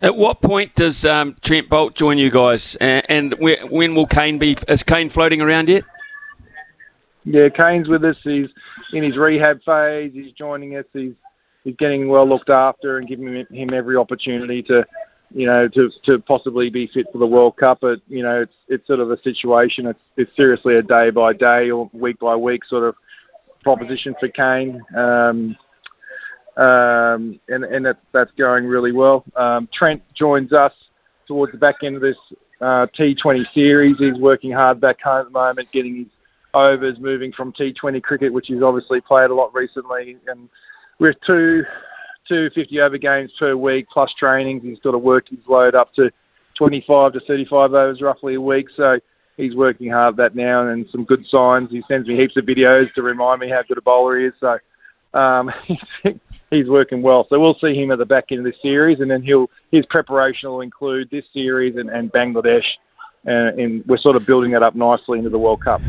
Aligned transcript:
At 0.00 0.16
what 0.16 0.40
point 0.40 0.74
does 0.76 1.04
um, 1.04 1.36
Trent 1.40 1.68
Boult 1.68 1.94
join 1.94 2.18
you 2.18 2.30
guys? 2.30 2.76
And, 2.76 3.04
and 3.08 3.34
when 3.38 3.94
will 3.94 4.06
Kane 4.06 4.38
be? 4.38 4.56
Is 4.68 4.84
Kane 4.84 5.08
floating 5.08 5.40
around 5.40 5.68
yet? 5.68 5.84
Yeah, 7.24 7.48
Kane's 7.48 7.88
with 7.88 8.04
us. 8.04 8.16
He's 8.22 8.48
in 8.92 9.02
his 9.02 9.16
rehab 9.16 9.60
phase. 9.64 10.12
He's 10.14 10.32
joining 10.32 10.76
us. 10.76 10.84
He's 10.92 11.14
he's 11.64 11.76
getting 11.76 12.08
well 12.08 12.26
looked 12.26 12.48
after 12.48 12.98
and 12.98 13.08
giving 13.08 13.44
him 13.50 13.74
every 13.74 13.96
opportunity 13.96 14.62
to, 14.62 14.86
you 15.34 15.46
know, 15.46 15.68
to 15.68 15.90
to 16.04 16.20
possibly 16.20 16.70
be 16.70 16.86
fit 16.86 17.06
for 17.12 17.18
the 17.18 17.26
World 17.26 17.56
Cup. 17.56 17.80
But 17.80 18.00
you 18.08 18.22
know, 18.22 18.42
it's 18.42 18.54
it's 18.68 18.86
sort 18.86 19.00
of 19.00 19.10
a 19.10 19.20
situation. 19.20 19.86
It's 19.86 20.00
it's 20.16 20.34
seriously 20.36 20.76
a 20.76 20.82
day 20.82 21.10
by 21.10 21.32
day 21.32 21.70
or 21.70 21.90
week 21.92 22.20
by 22.20 22.36
week 22.36 22.64
sort 22.64 22.84
of 22.84 22.94
proposition 23.62 24.14
for 24.20 24.28
Kane. 24.28 24.80
Um, 24.96 25.56
um, 26.58 27.38
and 27.48 27.64
and 27.64 27.86
that, 27.86 27.98
that's 28.12 28.32
going 28.32 28.66
really 28.66 28.92
well. 28.92 29.24
Um, 29.36 29.68
Trent 29.72 30.02
joins 30.14 30.52
us 30.52 30.72
towards 31.26 31.52
the 31.52 31.58
back 31.58 31.76
end 31.82 31.96
of 31.96 32.02
this 32.02 32.16
uh, 32.60 32.86
T20 32.98 33.44
series. 33.54 33.98
He's 33.98 34.18
working 34.18 34.50
hard 34.50 34.80
back 34.80 35.00
home 35.00 35.20
at 35.20 35.24
the 35.26 35.30
moment, 35.30 35.70
getting 35.72 35.96
his 35.96 36.06
overs 36.54 36.98
moving 36.98 37.30
from 37.32 37.52
T20 37.52 38.02
cricket, 38.02 38.32
which 38.32 38.48
he's 38.48 38.62
obviously 38.62 39.00
played 39.00 39.30
a 39.30 39.34
lot 39.34 39.54
recently, 39.54 40.16
and 40.26 40.48
with 40.98 41.16
two 41.24 41.62
two 42.26 42.50
50 42.54 42.80
over 42.80 42.98
games 42.98 43.32
per 43.38 43.56
week 43.56 43.88
plus 43.88 44.12
trainings, 44.18 44.62
he's 44.62 44.80
got 44.80 44.90
to 44.90 44.98
work 44.98 45.28
his 45.28 45.38
load 45.48 45.74
up 45.74 45.94
to 45.94 46.10
25 46.58 47.14
to 47.14 47.20
35 47.20 47.72
overs 47.72 48.02
roughly 48.02 48.34
a 48.34 48.40
week. 48.40 48.66
So 48.76 48.98
he's 49.36 49.54
working 49.54 49.90
hard 49.90 50.14
at 50.14 50.16
that 50.16 50.36
now, 50.36 50.66
and 50.66 50.86
some 50.90 51.04
good 51.04 51.24
signs. 51.26 51.70
He 51.70 51.82
sends 51.88 52.08
me 52.08 52.16
heaps 52.16 52.36
of 52.36 52.44
videos 52.44 52.92
to 52.94 53.02
remind 53.02 53.40
me 53.40 53.48
how 53.48 53.62
good 53.62 53.78
a 53.78 53.82
bowler 53.82 54.18
he 54.18 54.26
is. 54.26 54.34
So 54.40 54.58
um, 55.14 55.50
he's 56.50 56.68
working 56.68 57.02
well. 57.02 57.26
So 57.28 57.40
we'll 57.40 57.54
see 57.54 57.74
him 57.74 57.90
at 57.90 57.98
the 57.98 58.06
back 58.06 58.26
end 58.30 58.40
of 58.40 58.52
this 58.52 58.60
series, 58.62 59.00
and 59.00 59.10
then 59.10 59.22
he'll 59.22 59.50
his 59.70 59.86
preparation 59.86 60.48
will 60.48 60.60
include 60.60 61.10
this 61.10 61.24
series 61.32 61.76
and, 61.76 61.90
and 61.90 62.12
Bangladesh, 62.12 62.64
uh, 63.26 63.52
and 63.58 63.84
we're 63.86 63.96
sort 63.98 64.16
of 64.16 64.26
building 64.26 64.50
that 64.52 64.62
up 64.62 64.74
nicely 64.74 65.18
into 65.18 65.30
the 65.30 65.38
World 65.38 65.62
Cup. 65.62 65.80